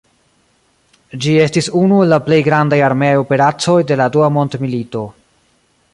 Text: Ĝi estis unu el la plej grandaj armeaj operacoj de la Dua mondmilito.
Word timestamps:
Ĝi 1.25 1.33
estis 1.43 1.69
unu 1.81 1.99
el 2.05 2.09
la 2.13 2.19
plej 2.29 2.39
grandaj 2.49 2.81
armeaj 2.89 3.13
operacoj 3.27 3.79
de 3.93 3.99
la 4.03 4.11
Dua 4.17 4.35
mondmilito. 4.39 5.07